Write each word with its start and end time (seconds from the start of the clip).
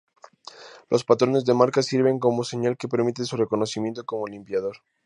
Los 0.89 1.03
patrones 1.03 1.45
de 1.45 1.53
marcas 1.53 1.85
sirven 1.85 2.17
como 2.17 2.43
señal 2.43 2.75
que 2.75 2.87
permite 2.87 3.23
su 3.23 3.37
reconocimiento 3.37 4.03
como 4.03 4.25
limpiador. 4.25 4.77